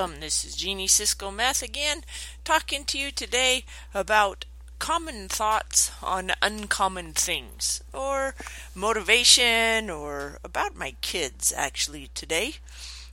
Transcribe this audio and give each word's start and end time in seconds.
Welcome. 0.00 0.20
This 0.20 0.46
is 0.46 0.56
Jeannie 0.56 0.86
Cisco 0.86 1.30
Meth 1.30 1.60
again, 1.60 2.04
talking 2.42 2.86
to 2.86 2.96
you 2.96 3.10
today 3.10 3.66
about 3.92 4.46
common 4.78 5.28
thoughts 5.28 5.90
on 6.02 6.32
uncommon 6.40 7.12
things, 7.12 7.82
or 7.92 8.34
motivation, 8.74 9.90
or 9.90 10.38
about 10.42 10.74
my 10.74 10.94
kids 11.02 11.52
actually 11.54 12.08
today. 12.14 12.54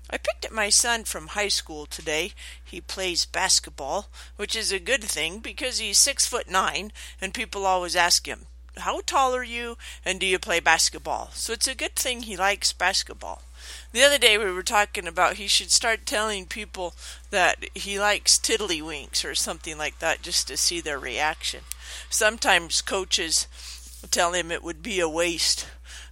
I 0.10 0.16
picked 0.18 0.46
up 0.46 0.54
my 0.54 0.70
son 0.70 1.04
from 1.04 1.28
high 1.28 1.50
school 1.50 1.88
today. 1.88 2.32
He 2.64 2.80
plays 2.80 3.26
basketball, 3.26 4.08
which 4.38 4.56
is 4.56 4.72
a 4.72 4.80
good 4.80 5.04
thing 5.04 5.40
because 5.40 5.80
he's 5.80 5.98
six 5.98 6.26
foot 6.26 6.50
nine, 6.50 6.94
and 7.20 7.34
people 7.34 7.66
always 7.66 7.98
ask 7.98 8.26
him, 8.26 8.45
How 8.78 9.02
tall 9.06 9.36
are 9.36 9.44
you, 9.44 9.78
and 10.06 10.22
do 10.22 10.26
you 10.26 10.40
play 10.40 10.62
basketball? 10.62 11.31
So 11.34 11.52
it's 11.52 11.67
a 11.67 11.76
good 11.76 11.98
thing 11.98 12.22
he 12.22 12.38
likes 12.38 12.72
basketball. 12.72 13.42
The 13.91 14.03
other 14.03 14.17
day 14.17 14.38
we 14.38 14.52
were 14.52 14.63
talking 14.63 15.07
about 15.07 15.35
he 15.35 15.48
should 15.48 15.71
start 15.71 16.05
telling 16.05 16.45
people 16.45 16.94
that 17.30 17.66
he 17.73 17.99
likes 17.99 18.38
tiddlywinks 18.38 19.23
or 19.23 19.35
something 19.35 19.77
like 19.77 19.99
that 19.99 20.21
just 20.21 20.48
to 20.48 20.58
see 20.58 20.81
their 20.81 20.99
reaction. 20.99 21.62
Sometimes 22.09 22.81
coaches 22.81 23.48
tell 24.11 24.34
him 24.34 24.52
it 24.52 24.63
would 24.63 24.84
be 24.84 24.99
a 24.99 25.09
waste. 25.09 25.67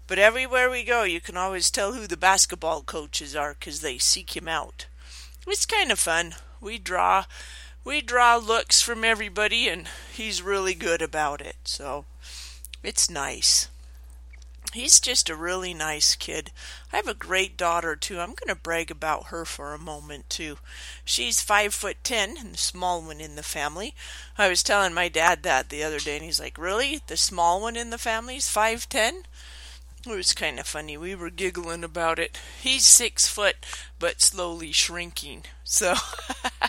But 0.08 0.20
everywhere 0.20 0.70
we 0.70 0.84
go, 0.84 1.04
you 1.04 1.20
can 1.20 1.38
always 1.38 1.72
tell 1.72 1.94
who 1.94 2.08
the 2.08 2.18
basketball 2.18 2.82
coaches 2.82 3.36
are 3.36 3.55
because 3.58 3.82
they 3.82 3.98
seek 3.98 4.35
him 4.35 4.48
out. 4.48 4.85
It's 5.48 5.66
kind 5.66 5.91
of 5.91 5.99
fun. 5.99 6.35
We 6.62 6.77
draw, 6.77 7.26
we 7.84 8.02
draw 8.02 8.38
looks 8.38 8.82
from 8.82 9.04
everybody, 9.04 9.68
and 9.68 9.87
he's 10.13 10.41
really 10.41 10.74
good 10.74 11.02
about 11.02 11.41
it. 11.41 11.55
So 11.63 12.05
it's 12.84 13.10
nice. 13.10 13.68
He's 14.74 14.99
just 14.99 15.30
a 15.30 15.35
really 15.35 15.74
nice 15.74 16.16
kid. 16.16 16.52
I 16.91 16.98
have 16.98 17.08
a 17.08 17.13
great 17.13 17.55
daughter 17.58 17.96
too. 17.96 18.20
I'm 18.20 18.35
going 18.35 18.49
to 18.49 18.55
brag 18.55 18.91
about 18.91 19.27
her 19.27 19.46
for 19.46 19.74
a 19.74 19.80
moment 19.80 20.30
too. 20.30 20.58
She's 21.05 21.41
five 21.41 21.74
foot 21.74 21.98
ten 22.04 22.38
and 22.38 22.54
the 22.54 22.58
small 22.58 23.02
one 23.02 23.21
in 23.21 23.36
the 23.36 23.43
family. 23.43 23.96
I 24.38 24.49
was 24.49 24.63
telling 24.63 24.93
my 24.93 25.08
dad 25.08 25.43
that 25.43 25.70
the 25.70 25.84
other 25.84 25.99
day, 25.99 26.18
and 26.18 26.26
he's 26.26 26.40
like, 26.41 26.58
"Really? 26.58 27.02
The 27.08 27.18
small 27.18 27.62
one 27.62 27.76
in 27.77 27.90
the 27.90 27.98
family 27.98 28.36
is 28.36 28.49
five 28.49 28.88
ten?" 28.90 29.26
It 30.05 30.10
was 30.16 30.34
kind 30.34 30.60
of 30.60 30.68
funny. 30.68 30.98
We 30.98 31.16
were 31.16 31.32
giggling 31.32 31.84
about 31.84 32.20
it. 32.20 32.38
He's 32.62 32.86
six 32.86 33.27
foot, 33.27 33.55
but 33.98 34.21
slowly 34.21 34.71
shrinking. 34.71 35.46
So 35.63 35.96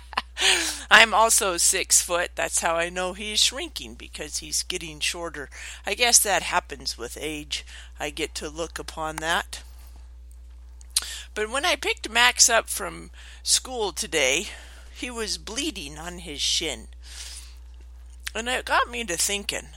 I'm 0.90 1.14
also 1.14 1.56
six 1.56 2.00
foot. 2.02 2.30
That's 2.34 2.60
how 2.60 2.76
I 2.76 2.88
know 2.88 3.12
he's 3.12 3.42
shrinking 3.42 3.94
because 3.94 4.38
he's 4.38 4.62
getting 4.62 5.00
shorter. 5.00 5.48
I 5.86 5.94
guess 5.94 6.18
that 6.20 6.42
happens 6.42 6.96
with 6.96 7.18
age. 7.20 7.64
I 7.98 8.10
get 8.10 8.34
to 8.36 8.48
look 8.48 8.78
upon 8.78 9.16
that. 9.16 9.62
But 11.34 11.50
when 11.50 11.64
I 11.64 11.76
picked 11.76 12.08
Max 12.08 12.48
up 12.48 12.68
from 12.68 13.10
school 13.42 13.92
today, 13.92 14.46
he 14.94 15.10
was 15.10 15.38
bleeding 15.38 15.98
on 15.98 16.20
his 16.20 16.40
shin. 16.40 16.88
And 18.34 18.48
it 18.48 18.64
got 18.64 18.90
me 18.90 19.04
to 19.04 19.16
thinking 19.16 19.68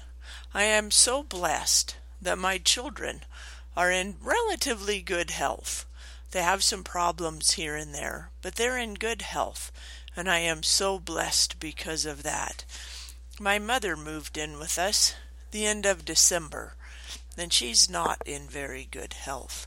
I 0.54 0.64
am 0.64 0.92
so 0.92 1.24
blessed 1.24 1.98
that 2.22 2.38
my 2.38 2.58
children 2.58 3.22
are 3.76 3.92
in 3.92 4.16
relatively 4.22 5.02
good 5.02 5.32
health. 5.32 5.86
They 6.32 6.42
have 6.42 6.64
some 6.64 6.84
problems 6.84 7.52
here 7.52 7.76
and 7.76 7.94
there, 7.94 8.30
but 8.42 8.56
they're 8.56 8.78
in 8.78 8.94
good 8.94 9.24
health 9.24 9.72
and 10.20 10.30
I 10.30 10.40
am 10.40 10.64
so 10.64 11.00
blessed 11.00 11.62
because 11.62 12.06
of 12.06 12.24
that. 12.24 12.66
My 13.40 13.58
mother 13.58 13.96
moved 13.96 14.38
in 14.38 14.60
with 14.60 14.78
us 14.78 15.16
the 15.52 15.66
end 15.66 15.86
of 15.86 16.04
December, 16.04 16.74
and 17.38 17.54
she's 17.54 17.90
not 17.90 18.22
in 18.26 18.42
very 18.42 18.90
good 18.92 19.14
health. 19.14 19.66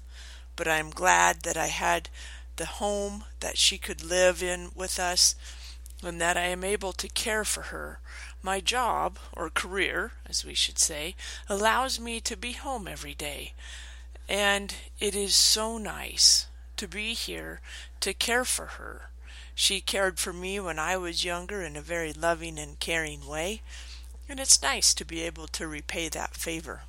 But 0.55 0.69
I'm 0.69 0.91
glad 0.91 1.45
that 1.45 1.57
I 1.57 1.69
had 1.69 2.11
the 2.57 2.67
home 2.67 3.25
that 3.41 3.57
she 3.57 3.79
could 3.79 4.05
live 4.05 4.43
in 4.43 4.73
with 4.75 4.99
us 4.99 5.37
and 6.03 6.21
that 6.21 6.37
I 6.37 6.49
am 6.49 6.65
able 6.65 6.93
to 6.93 7.09
care 7.09 7.47
for 7.47 7.63
her. 7.63 8.01
My 8.43 8.61
job, 8.61 9.19
or 9.33 9.49
career, 9.49 10.13
as 10.29 10.45
we 10.45 10.53
should 10.53 10.79
say, 10.79 11.15
allows 11.49 11.99
me 11.99 12.21
to 12.21 12.37
be 12.37 12.53
home 12.53 12.87
every 12.87 13.15
day. 13.15 13.55
And 14.29 14.75
it 15.01 15.15
is 15.15 15.35
so 15.35 15.79
nice 15.79 16.47
to 16.77 16.87
be 16.87 17.15
here 17.15 17.63
to 18.01 18.13
care 18.13 18.45
for 18.45 18.67
her. 18.67 19.12
She 19.55 19.81
cared 19.81 20.19
for 20.19 20.33
me 20.33 20.59
when 20.61 20.79
I 20.79 20.97
was 20.97 21.25
younger 21.25 21.63
in 21.63 21.77
a 21.77 21.83
very 21.83 22.13
loving 22.13 22.59
and 22.59 22.79
caring 22.81 23.27
way, 23.27 23.63
and 24.29 24.41
it's 24.41 24.63
nice 24.63 24.95
to 24.95 25.05
be 25.05 25.21
able 25.23 25.47
to 25.49 25.69
repay 25.69 26.09
that 26.09 26.35
favor. 26.35 26.83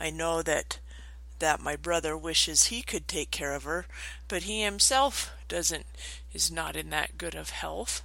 I 0.00 0.10
know 0.10 0.42
that 0.42 0.78
that 1.38 1.60
my 1.60 1.74
brother 1.74 2.16
wishes 2.16 2.66
he 2.66 2.82
could 2.82 3.08
take 3.08 3.32
care 3.32 3.52
of 3.52 3.64
her, 3.64 3.86
but 4.28 4.44
he 4.44 4.62
himself 4.62 5.32
doesn't 5.48 5.86
is 6.32 6.50
not 6.50 6.76
in 6.76 6.90
that 6.90 7.18
good 7.18 7.34
of 7.34 7.50
health. 7.50 8.02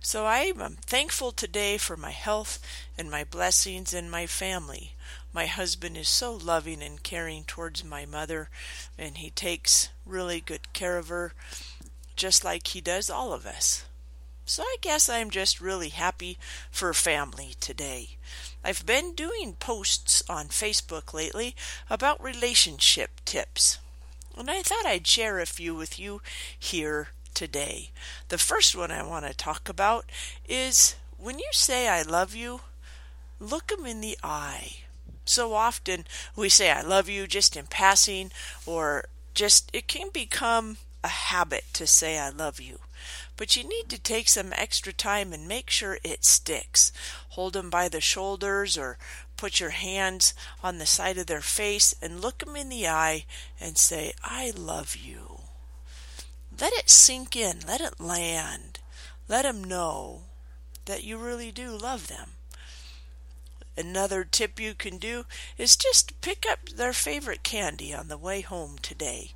So 0.00 0.26
I 0.26 0.40
am 0.40 0.78
thankful 0.84 1.30
today 1.30 1.78
for 1.78 1.96
my 1.96 2.10
health 2.10 2.58
and 2.98 3.08
my 3.08 3.22
blessings 3.22 3.94
and 3.94 4.10
my 4.10 4.26
family. 4.26 4.94
My 5.32 5.46
husband 5.46 5.96
is 5.96 6.08
so 6.08 6.34
loving 6.34 6.82
and 6.82 7.02
caring 7.02 7.44
towards 7.44 7.84
my 7.84 8.04
mother, 8.04 8.48
and 8.98 9.18
he 9.18 9.30
takes 9.30 9.90
really 10.04 10.40
good 10.40 10.72
care 10.72 10.98
of 10.98 11.08
her 11.08 11.34
just 12.16 12.44
like 12.44 12.68
He 12.68 12.80
does 12.80 13.10
all 13.10 13.32
of 13.32 13.46
us. 13.46 13.84
So 14.44 14.62
I 14.62 14.76
guess 14.80 15.08
I'm 15.08 15.30
just 15.30 15.60
really 15.60 15.90
happy 15.90 16.36
for 16.70 16.92
family 16.92 17.54
today. 17.60 18.16
I've 18.64 18.84
been 18.84 19.14
doing 19.14 19.54
posts 19.54 20.22
on 20.28 20.46
Facebook 20.46 21.14
lately 21.14 21.54
about 21.88 22.22
relationship 22.22 23.20
tips, 23.24 23.78
and 24.36 24.50
I 24.50 24.62
thought 24.62 24.86
I'd 24.86 25.06
share 25.06 25.38
a 25.38 25.46
few 25.46 25.74
with 25.74 25.98
you 25.98 26.20
here 26.58 27.08
today. 27.34 27.90
The 28.28 28.38
first 28.38 28.76
one 28.76 28.90
I 28.90 29.06
want 29.06 29.26
to 29.26 29.34
talk 29.34 29.68
about 29.68 30.06
is 30.48 30.96
when 31.18 31.38
you 31.38 31.48
say 31.52 31.88
I 31.88 32.02
love 32.02 32.34
you, 32.34 32.60
look 33.38 33.68
them 33.68 33.86
in 33.86 34.00
the 34.00 34.18
eye. 34.22 34.78
So 35.24 35.54
often 35.54 36.04
we 36.34 36.48
say 36.48 36.70
I 36.70 36.82
love 36.82 37.08
you 37.08 37.26
just 37.26 37.56
in 37.56 37.66
passing, 37.66 38.32
or 38.66 39.04
just 39.34 39.70
it 39.72 39.86
can 39.86 40.10
become 40.12 40.78
a 41.04 41.08
habit 41.08 41.64
to 41.74 41.86
say 41.86 42.18
I 42.18 42.30
love 42.30 42.60
you. 42.60 42.78
But 43.36 43.56
you 43.56 43.64
need 43.64 43.88
to 43.88 44.00
take 44.00 44.28
some 44.28 44.52
extra 44.54 44.92
time 44.92 45.32
and 45.32 45.48
make 45.48 45.70
sure 45.70 45.98
it 46.04 46.24
sticks. 46.24 46.92
Hold 47.30 47.54
them 47.54 47.70
by 47.70 47.88
the 47.88 48.00
shoulders 48.00 48.78
or 48.78 48.98
put 49.36 49.58
your 49.58 49.70
hands 49.70 50.34
on 50.62 50.78
the 50.78 50.86
side 50.86 51.18
of 51.18 51.26
their 51.26 51.40
face 51.40 51.94
and 52.00 52.20
look 52.20 52.38
them 52.38 52.54
in 52.54 52.68
the 52.68 52.86
eye 52.86 53.24
and 53.60 53.76
say, 53.76 54.12
I 54.22 54.52
love 54.56 54.94
you. 54.94 55.40
Let 56.60 56.72
it 56.74 56.90
sink 56.90 57.34
in, 57.34 57.60
let 57.66 57.80
it 57.80 57.98
land. 57.98 58.78
Let 59.28 59.42
them 59.42 59.64
know 59.64 60.22
that 60.84 61.02
you 61.02 61.16
really 61.16 61.50
do 61.50 61.70
love 61.70 62.08
them. 62.08 62.32
Another 63.76 64.24
tip 64.24 64.60
you 64.60 64.74
can 64.74 64.98
do 64.98 65.24
is 65.56 65.76
just 65.76 66.20
pick 66.20 66.44
up 66.48 66.68
their 66.68 66.92
favorite 66.92 67.42
candy 67.42 67.94
on 67.94 68.08
the 68.08 68.18
way 68.18 68.40
home 68.40 68.76
today 68.82 69.32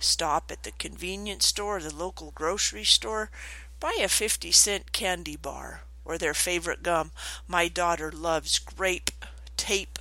stop 0.00 0.50
at 0.50 0.62
the 0.62 0.72
convenience 0.72 1.46
store 1.46 1.76
or 1.76 1.80
the 1.80 1.94
local 1.94 2.32
grocery 2.32 2.84
store, 2.84 3.30
buy 3.78 3.96
a 4.00 4.08
50 4.08 4.50
cent 4.50 4.92
candy 4.92 5.36
bar 5.36 5.82
or 6.04 6.18
their 6.18 6.34
favorite 6.34 6.82
gum. 6.82 7.12
My 7.46 7.68
daughter 7.68 8.10
loves 8.10 8.58
grape 8.58 9.10
tape 9.56 9.98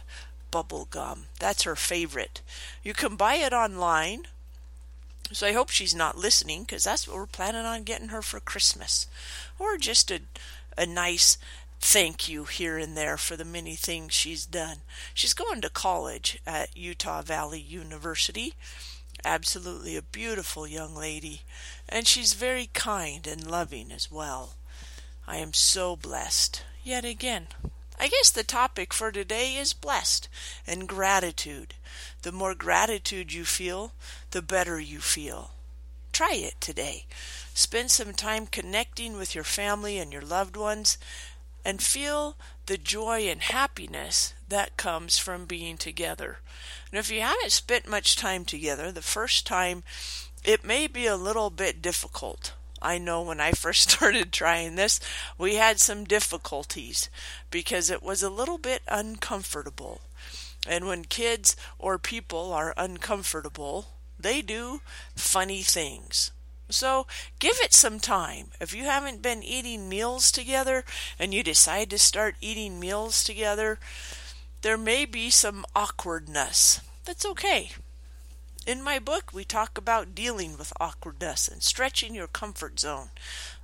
bubble 0.51 0.88
gum. 0.89 1.25
That's 1.39 1.63
her 1.63 1.75
favorite. 1.75 2.41
You 2.81 2.94
can 2.94 3.16
buy 3.16 3.35
it 3.35 3.53
online. 3.53 4.23
So 5.31 5.45
I 5.45 5.51
hope 5.51 5.69
she's 5.69 5.94
not 5.94 6.17
listening 6.17 6.63
because 6.63 6.85
that's 6.85 7.07
what 7.07 7.16
we're 7.16 7.27
planning 7.27 7.65
on 7.65 7.83
getting 7.83 8.07
her 8.07 8.24
for 8.24 8.39
Christmas. 8.39 9.06
Or 9.59 9.77
just 9.77 10.09
a, 10.09 10.21
a 10.75 10.88
nice 10.88 11.38
thank 11.79 12.29
you 12.29 12.45
here 12.45 12.77
and 12.77 12.95
there 12.95 13.17
for 13.17 13.35
the 13.35 13.45
many 13.45 13.75
things 13.75 14.13
she's 14.13 14.45
done. 14.45 14.77
She's 15.13 15.33
going 15.33 15.61
to 15.61 15.69
college 15.69 16.39
at 16.45 16.75
Utah 16.75 17.21
Valley 17.21 17.61
University 17.61 18.53
absolutely 19.25 19.95
a 19.95 20.01
beautiful 20.01 20.67
young 20.67 20.95
lady, 20.95 21.41
and 21.87 22.07
she's 22.07 22.33
very 22.33 22.69
kind 22.73 23.27
and 23.27 23.49
loving 23.49 23.91
as 23.91 24.11
well. 24.11 24.55
I 25.27 25.37
am 25.37 25.53
so 25.53 25.95
blessed. 25.95 26.63
Yet 26.83 27.05
again, 27.05 27.47
I 27.99 28.07
guess 28.07 28.29
the 28.29 28.43
topic 28.43 28.93
for 28.93 29.11
today 29.11 29.55
is 29.55 29.73
blessed 29.73 30.29
and 30.65 30.87
gratitude. 30.87 31.75
The 32.21 32.31
more 32.31 32.55
gratitude 32.55 33.33
you 33.33 33.45
feel, 33.45 33.93
the 34.31 34.41
better 34.41 34.79
you 34.79 34.99
feel. 34.99 35.51
Try 36.11 36.33
it 36.33 36.55
today. 36.59 37.05
Spend 37.53 37.91
some 37.91 38.13
time 38.13 38.47
connecting 38.47 39.17
with 39.17 39.35
your 39.35 39.43
family 39.43 39.99
and 39.99 40.11
your 40.11 40.21
loved 40.21 40.57
ones 40.57 40.97
and 41.63 41.81
feel 41.81 42.38
the 42.65 42.77
joy 42.77 43.27
and 43.27 43.41
happiness 43.41 44.33
that 44.47 44.77
comes 44.77 45.17
from 45.17 45.45
being 45.45 45.77
together. 45.77 46.39
And 46.91 47.00
if 47.00 47.11
you 47.11 47.21
haven't 47.21 47.51
spent 47.51 47.88
much 47.88 48.15
time 48.15 48.45
together, 48.45 48.91
the 48.91 49.01
first 49.01 49.45
time 49.45 49.83
it 50.44 50.63
may 50.63 50.88
be 50.88 51.06
a 51.06 51.15
little 51.15 51.50
bit 51.50 51.81
difficult. 51.81 52.53
I 52.81 52.97
know 52.97 53.21
when 53.21 53.41
I 53.41 53.51
first 53.51 53.89
started 53.91 54.31
trying 54.31 54.75
this, 54.75 55.00
we 55.38 55.56
had 55.56 55.79
some 55.79 56.03
difficulties 56.06 57.09
because 57.51 57.89
it 57.89 58.01
was 58.01 58.23
a 58.23 58.29
little 58.29 58.57
bit 58.57 58.81
uncomfortable. 58.88 60.01
And 60.67 60.85
when 60.85 61.05
kids 61.05 61.55
or 61.77 61.97
people 61.97 62.51
are 62.53 62.73
uncomfortable, 62.77 63.88
they 64.19 64.41
do 64.41 64.81
funny 65.15 65.62
things. 65.62 66.31
So 66.69 67.07
give 67.39 67.57
it 67.62 67.74
some 67.74 68.00
time. 68.00 68.51
If 68.62 68.75
you 68.75 68.83
haven't 68.83 69.21
been 69.21 69.42
eating 69.42 69.89
meals 69.89 70.31
together 70.31 70.86
and 71.18 71.33
you 71.33 71.44
decide 71.44 71.89
to 71.89 71.98
start 71.98 72.36
eating 72.42 72.80
meals 72.80 73.24
together, 73.24 73.80
there 74.62 74.77
may 74.77 75.06
be 75.06 75.30
some 75.30 75.66
awkwardness. 75.75 76.81
That's 77.06 77.25
okay. 77.25 77.71
In 78.68 78.83
my 78.83 79.00
book, 79.00 79.31
we 79.33 79.45
talk 79.45 79.80
about 79.80 80.13
dealing 80.13 80.56
with 80.56 80.74
awkwardness 80.80 81.48
and 81.48 81.63
stretching 81.63 82.13
your 82.13 82.27
comfort 82.27 82.80
zone. 82.80 83.10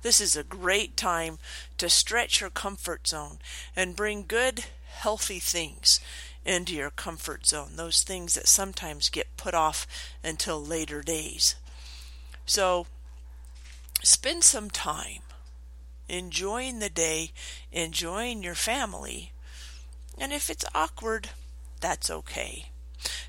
This 0.02 0.20
is 0.20 0.34
a 0.34 0.42
great 0.42 0.96
time 0.96 1.38
to 1.78 1.88
stretch 1.88 2.40
your 2.40 2.50
comfort 2.50 3.06
zone 3.06 3.38
and 3.76 3.94
bring 3.94 4.24
good, 4.26 4.64
healthy 4.88 5.38
things 5.38 6.00
into 6.44 6.74
your 6.74 6.90
comfort 6.90 7.46
zone, 7.46 7.76
those 7.76 8.02
things 8.02 8.34
that 8.34 8.48
sometimes 8.48 9.08
get 9.08 9.36
put 9.36 9.54
off 9.54 9.86
until 10.24 10.64
later 10.64 11.02
days. 11.02 11.54
So, 12.46 12.86
spend 14.06 14.44
some 14.44 14.70
time 14.70 15.20
enjoying 16.08 16.78
the 16.78 16.88
day, 16.88 17.32
enjoying 17.72 18.40
your 18.40 18.54
family, 18.54 19.32
and 20.16 20.32
if 20.32 20.48
it's 20.48 20.64
awkward, 20.74 21.30
that's 21.80 22.08
okay. 22.10 22.66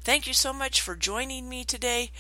Thank 0.04 0.28
you 0.28 0.34
so 0.34 0.54
much 0.54 0.80
for 0.80 0.96
joining 0.96 1.50
me 1.50 1.64
today. 1.64 2.12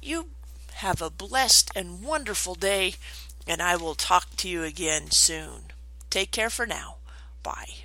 You 0.00 0.28
have 0.74 1.02
a 1.02 1.10
blessed 1.10 1.70
and 1.76 2.02
wonderful 2.02 2.54
day, 2.54 2.94
and 3.46 3.60
I 3.60 3.76
will 3.76 3.94
talk 3.94 4.34
to 4.36 4.48
you 4.48 4.64
again 4.64 5.10
soon. 5.10 5.64
Take 6.08 6.30
care 6.30 6.50
for 6.50 6.66
now. 6.66 6.96
Bye. 7.42 7.84